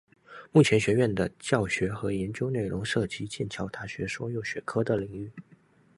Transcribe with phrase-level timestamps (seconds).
[0.51, 5.31] 目前学院的教学和研究内容涉及剑桥大学所有学科的领域。